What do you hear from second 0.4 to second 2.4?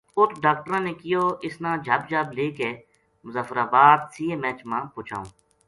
ڈاکٹراں نے کہیو اس نا جھب جھب